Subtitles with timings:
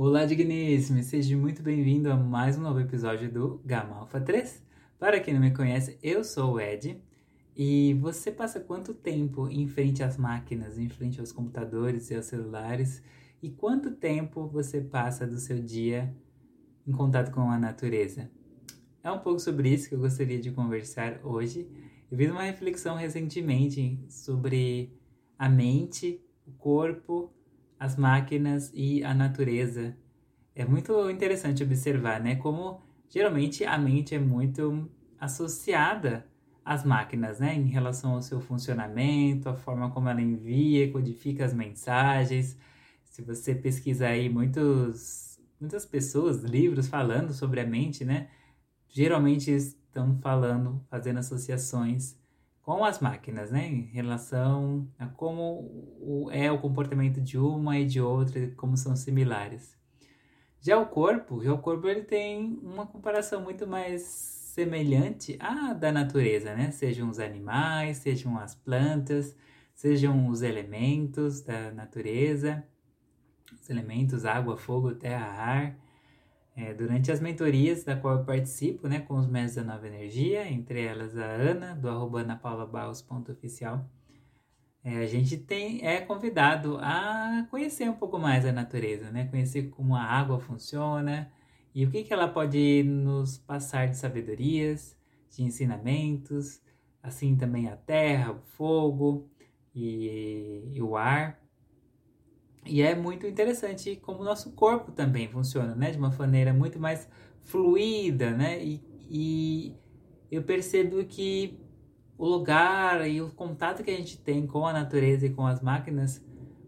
[0.00, 1.02] Olá, digníssimo!
[1.02, 4.62] Seja muito bem-vindo a mais um novo episódio do Gama Alpha 3.
[4.96, 7.02] Para quem não me conhece, eu sou o Ed
[7.56, 12.26] e você passa quanto tempo em frente às máquinas, em frente aos computadores e aos
[12.26, 13.02] celulares
[13.42, 16.14] e quanto tempo você passa do seu dia
[16.86, 18.30] em contato com a natureza?
[19.02, 21.68] É um pouco sobre isso que eu gostaria de conversar hoje.
[22.08, 24.96] Eu fiz uma reflexão recentemente sobre
[25.36, 27.32] a mente, o corpo
[27.78, 29.96] as máquinas e a natureza.
[30.54, 32.36] É muito interessante observar, né?
[32.36, 36.26] Como geralmente a mente é muito associada
[36.64, 37.54] às máquinas, né?
[37.54, 42.58] Em relação ao seu funcionamento, a forma como ela envia, codifica as mensagens.
[43.04, 48.28] Se você pesquisar aí muitos, muitas pessoas, livros falando sobre a mente, né?
[48.88, 52.16] Geralmente estão falando, fazendo associações
[52.68, 53.66] com as máquinas, né?
[53.66, 59.74] Em relação a como é o comportamento de uma e de outra, como são similares.
[60.60, 65.90] Já o corpo, já o corpo ele tem uma comparação muito mais semelhante à da
[65.90, 66.70] natureza, né?
[66.70, 69.34] Sejam os animais, sejam as plantas,
[69.74, 72.62] sejam os elementos da natureza,
[73.58, 75.78] os elementos água, fogo, terra, ar.
[76.60, 80.50] É, durante as mentorias da qual eu participo, né, com os mestres da Nova Energia,
[80.50, 83.88] entre elas a Ana, do arroba anapaulabaus.oficial,
[84.82, 89.70] é, a gente tem, é convidado a conhecer um pouco mais a natureza, né, conhecer
[89.70, 91.30] como a água funciona
[91.72, 94.98] e o que, que ela pode nos passar de sabedorias,
[95.30, 96.60] de ensinamentos,
[97.00, 99.30] assim também a terra, o fogo
[99.72, 101.40] e, e o ar.
[102.68, 105.90] E é muito interessante como o nosso corpo também funciona, né?
[105.90, 107.08] De uma maneira muito mais
[107.42, 108.62] fluida, né?
[108.62, 109.74] E, e
[110.30, 111.58] eu percebo que
[112.18, 115.62] o lugar e o contato que a gente tem com a natureza e com as
[115.62, 116.22] máquinas,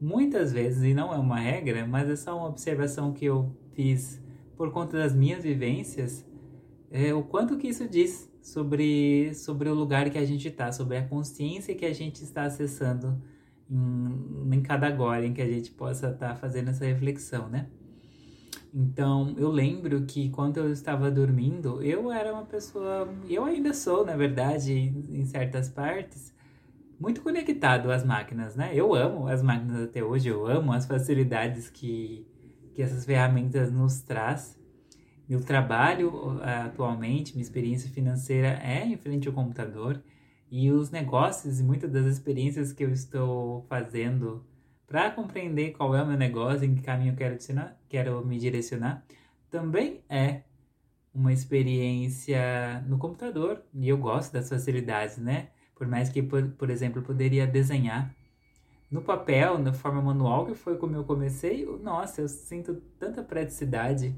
[0.00, 4.22] muitas vezes, e não é uma regra, mas é só uma observação que eu fiz
[4.56, 6.24] por conta das minhas vivências,
[6.90, 10.96] é o quanto que isso diz sobre, sobre o lugar que a gente está, sobre
[10.96, 13.20] a consciência que a gente está acessando
[13.72, 17.66] em, em cada agora em que a gente possa estar tá fazendo essa reflexão, né?
[18.74, 24.04] Então, eu lembro que quando eu estava dormindo, eu era uma pessoa, eu ainda sou,
[24.04, 26.34] na verdade, em certas partes,
[26.98, 28.70] muito conectado às máquinas, né?
[28.74, 32.26] Eu amo as máquinas até hoje, eu amo as facilidades que,
[32.74, 34.58] que essas ferramentas nos traz.
[35.28, 40.02] Meu trabalho atualmente, minha experiência financeira é em frente ao computador.
[40.54, 44.44] E os negócios e muitas das experiências que eu estou fazendo
[44.86, 47.38] para compreender qual é o meu negócio, em que caminho eu quero,
[47.88, 49.02] quero me direcionar,
[49.48, 50.42] também é
[51.14, 53.62] uma experiência no computador.
[53.72, 55.48] E eu gosto das facilidades, né?
[55.74, 58.14] Por mais que, por, por exemplo, poderia desenhar
[58.90, 64.14] no papel, na forma manual, que foi como eu comecei, nossa, eu sinto tanta praticidade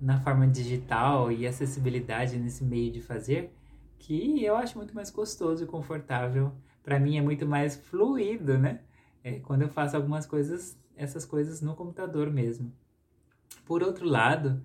[0.00, 3.52] na forma digital e acessibilidade nesse meio de fazer
[3.98, 6.52] que eu acho muito mais gostoso e confortável.
[6.82, 8.80] Para mim é muito mais fluido, né?
[9.22, 12.72] É, quando eu faço algumas coisas, essas coisas no computador mesmo.
[13.66, 14.62] Por outro lado,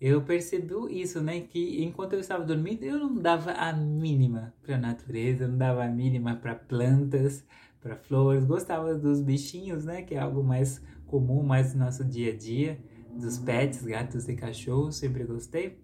[0.00, 1.40] eu percebi isso, né?
[1.40, 5.84] Que enquanto eu estava dormindo, eu não dava a mínima para a natureza, não dava
[5.84, 7.44] a mínima para plantas,
[7.80, 8.44] para flores.
[8.44, 10.02] Gostava dos bichinhos, né?
[10.02, 12.78] Que é algo mais comum, mais no nosso dia a dia.
[13.14, 15.78] Dos pets, gatos e cachorros, sempre gostei.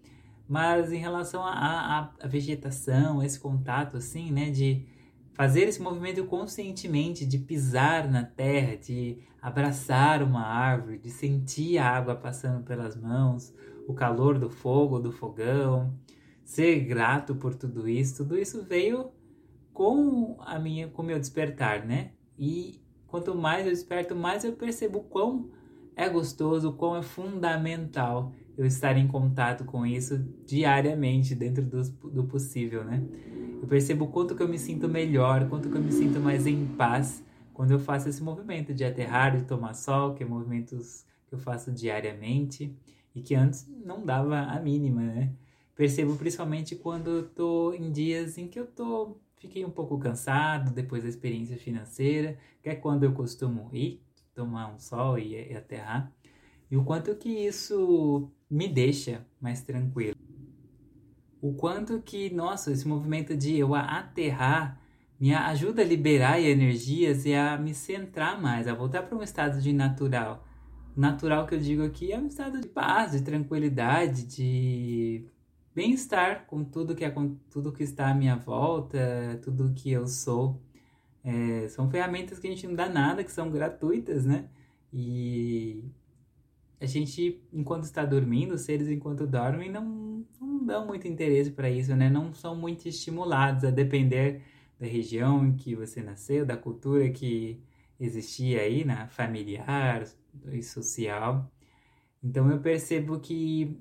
[0.49, 4.87] Mas em relação à vegetação, esse contato, assim, né, de
[5.33, 11.91] fazer esse movimento conscientemente, de pisar na terra, de abraçar uma árvore, de sentir a
[11.91, 13.53] água passando pelas mãos,
[13.87, 15.93] o calor do fogo, do fogão,
[16.45, 19.11] ser grato por tudo isso, tudo isso veio
[19.73, 22.13] com a minha, com o meu despertar, né?
[22.39, 25.51] E quanto mais eu desperto, mais eu percebo quão
[25.97, 32.25] é gostoso, quão é fundamental eu estar em contato com isso diariamente, dentro do, do
[32.25, 33.03] possível, né?
[33.61, 36.67] Eu percebo quanto que eu me sinto melhor, quanto que eu me sinto mais em
[36.67, 37.23] paz
[37.55, 41.39] quando eu faço esse movimento de aterrar e tomar sol, que é movimentos que eu
[41.39, 42.77] faço diariamente
[43.15, 45.33] e que antes não dava a mínima, né?
[45.77, 50.73] Percebo principalmente quando eu tô em dias em que eu tô fiquei um pouco cansado
[50.73, 54.03] depois da experiência financeira, que é quando eu costumo ir
[54.35, 56.11] tomar um sol e, e aterrar.
[56.75, 60.17] E o quanto que isso me deixa mais tranquilo.
[61.41, 64.81] O quanto que, nossa, esse movimento de eu aterrar
[65.21, 69.61] me ajuda a liberar energias e a me centrar mais, a voltar para um estado
[69.61, 70.45] de natural.
[70.97, 75.29] Natural que eu digo aqui é um estado de paz, de tranquilidade, de
[75.73, 80.09] bem-estar com tudo que, é, com tudo que está à minha volta, tudo que eu
[80.09, 80.61] sou.
[81.23, 84.49] É, são ferramentas que a gente não dá nada, que são gratuitas, né?
[84.93, 85.85] E
[86.85, 91.71] a gente, enquanto está dormindo, os seres enquanto dormem não, não dão muito interesse para
[91.71, 92.11] isso, né?
[92.11, 94.43] Não são muito estimulados a depender
[94.79, 97.61] da região em que você nasceu, da cultura que
[97.99, 100.07] existia aí, na familiar
[100.53, 101.51] e social.
[102.23, 103.81] Então eu percebo que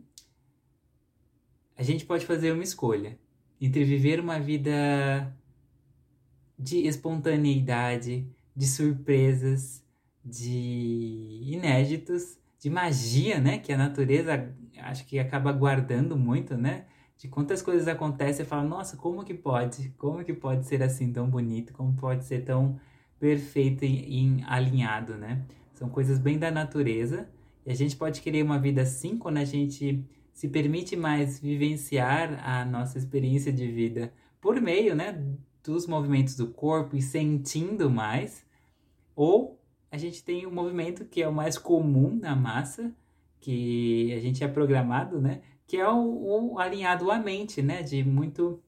[1.76, 3.20] a gente pode fazer uma escolha
[3.60, 5.36] entre viver uma vida
[6.58, 9.84] de espontaneidade, de surpresas,
[10.24, 13.58] de inéditos, de magia, né?
[13.58, 16.86] Que a natureza acho que acaba guardando muito, né?
[17.18, 19.90] De quantas coisas acontecem fala, nossa, como que pode?
[19.98, 21.74] Como que pode ser assim tão bonito?
[21.74, 22.80] Como pode ser tão
[23.20, 25.44] perfeito e, e alinhado, né?
[25.74, 27.28] São coisas bem da natureza
[27.66, 30.02] e a gente pode querer uma vida assim quando a gente
[30.32, 35.22] se permite mais vivenciar a nossa experiência de vida por meio, né,
[35.64, 38.46] dos movimentos do corpo e sentindo mais,
[39.16, 39.60] ou
[39.94, 42.92] a gente tem o um movimento que é o mais comum na massa,
[43.40, 48.04] que a gente é programado, né, que é o, o alinhado à mente, né, de
[48.04, 48.60] muito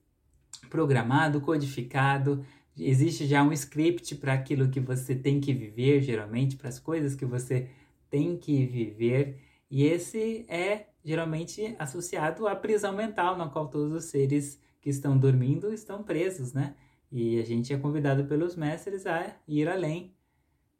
[0.70, 2.46] programado, codificado,
[2.78, 7.16] existe já um script para aquilo que você tem que viver, geralmente, para as coisas
[7.16, 7.72] que você
[8.08, 9.40] tem que viver,
[9.72, 15.18] e esse é geralmente associado à prisão mental, na qual todos os seres que estão
[15.18, 16.76] dormindo estão presos, né?
[17.12, 20.14] E a gente é convidado pelos mestres a ir além.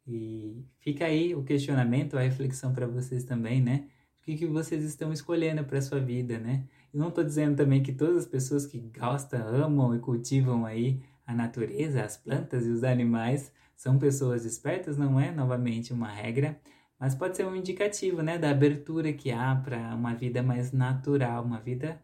[0.06, 3.88] E fica aí o questionamento, a reflexão para vocês também, né?
[4.20, 6.64] O que, que vocês estão escolhendo para sua vida, né?
[6.92, 11.00] E não estou dizendo também que todas as pessoas que gostam, amam e cultivam aí
[11.26, 16.58] a natureza, as plantas e os animais são pessoas espertas, não é novamente uma regra,
[16.98, 21.44] mas pode ser um indicativo, né, da abertura que há para uma vida mais natural,
[21.44, 22.00] uma vida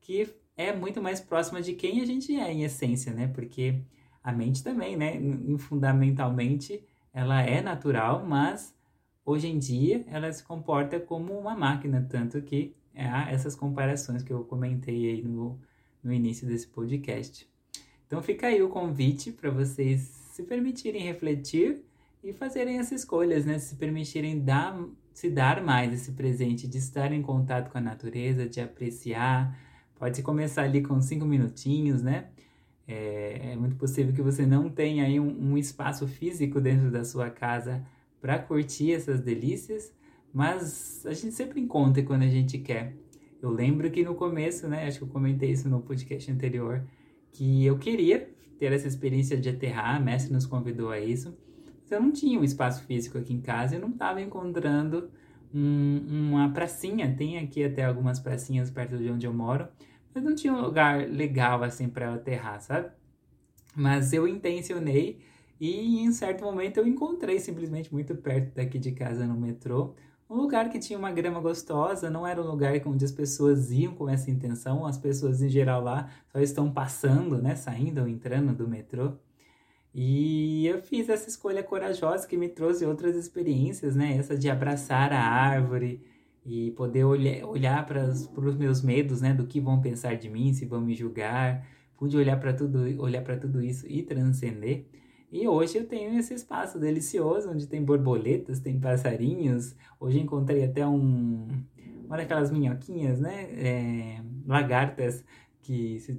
[0.00, 3.28] que é muito mais próxima de quem a gente é em essência, né?
[3.28, 3.82] Porque
[4.22, 5.14] a mente também, né,
[5.58, 8.74] fundamentalmente ela é natural, mas
[9.24, 14.32] hoje em dia ela se comporta como uma máquina, tanto que há essas comparações que
[14.32, 15.58] eu comentei aí no,
[16.02, 17.48] no início desse podcast.
[18.06, 20.00] Então fica aí o convite para vocês
[20.32, 21.84] se permitirem refletir
[22.22, 23.58] e fazerem essas escolhas, né?
[23.58, 24.78] Se permitirem dar,
[25.12, 29.58] se dar mais esse presente, de estar em contato com a natureza, de apreciar.
[29.98, 32.28] Pode começar ali com cinco minutinhos, né?
[32.92, 37.04] É, é muito possível que você não tenha aí um, um espaço físico dentro da
[37.04, 37.84] sua casa
[38.20, 39.92] para curtir essas delícias,
[40.32, 42.94] mas a gente sempre encontra quando a gente quer.
[43.40, 44.86] Eu lembro que no começo, né?
[44.86, 46.84] Acho que eu comentei isso no podcast anterior,
[47.32, 51.36] que eu queria ter essa experiência de aterrar, a mestre nos convidou a isso
[51.94, 55.10] eu não tinha um espaço físico aqui em casa, eu não estava encontrando
[55.54, 57.14] um, uma pracinha.
[57.14, 59.68] Tem aqui até algumas pracinhas perto de onde eu moro,
[60.14, 62.90] mas não tinha um lugar legal assim para eu aterrar, sabe?
[63.74, 65.20] Mas eu intencionei
[65.60, 69.94] e em certo momento eu encontrei simplesmente muito perto daqui de casa no metrô
[70.32, 73.94] um lugar que tinha uma grama gostosa, não era um lugar onde as pessoas iam
[73.94, 78.54] com essa intenção, as pessoas em geral lá só estão passando, né, saindo ou entrando
[78.54, 79.12] do metrô.
[79.94, 84.16] E eu fiz essa escolha corajosa que me trouxe outras experiências, né?
[84.16, 86.02] Essa de abraçar a árvore
[86.44, 89.32] e poder olhar, para os meus medos, né?
[89.32, 91.66] Do que vão pensar de mim, se vão me julgar.
[91.96, 94.86] Pude olhar para tudo, olhar para tudo isso e transcender.
[95.30, 99.74] E hoje eu tenho esse espaço delicioso onde tem borboletas, tem passarinhos.
[99.98, 101.46] Hoje encontrei até um,
[102.04, 103.44] uma daquelas minhoquinhas, né?
[103.52, 105.24] É, lagartas
[105.62, 106.14] que se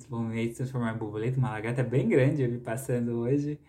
[0.55, 3.59] transformar em borboleta, uma lagarta bem grande eu vi passando hoje.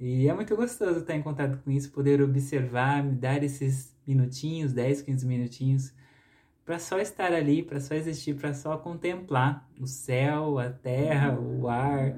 [0.00, 4.72] E é muito gostoso estar em contato com isso, poder observar, me dar esses minutinhos,
[4.72, 5.92] 10, 15 minutinhos,
[6.64, 11.68] para só estar ali, para só existir, para só contemplar o céu, a terra, o
[11.68, 12.16] ar,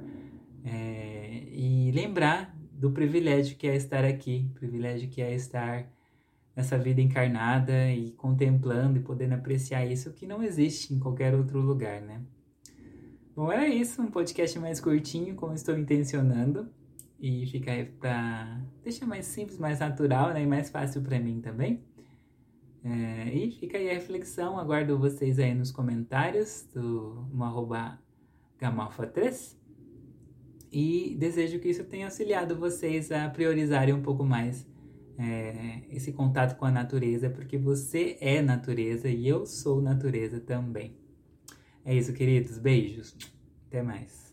[0.64, 5.86] é, e lembrar do privilégio que é estar aqui, privilégio que é estar
[6.54, 11.60] nessa vida encarnada e contemplando e podendo apreciar isso que não existe em qualquer outro
[11.60, 12.20] lugar, né?
[13.34, 16.68] Bom, era isso, um podcast mais curtinho, como estou intencionando.
[17.20, 20.42] E fica aí pra deixar mais simples, mais natural, né?
[20.42, 21.84] E mais fácil para mim também.
[22.82, 28.00] É, e fica aí a reflexão, aguardo vocês aí nos comentários do no arroba
[28.58, 29.54] gamalfa3.
[30.72, 34.66] E desejo que isso tenha auxiliado vocês a priorizarem um pouco mais
[35.18, 40.96] é, esse contato com a natureza, porque você é natureza e eu sou natureza também.
[41.84, 42.56] É isso, queridos.
[42.56, 43.16] Beijos.
[43.66, 44.29] Até mais.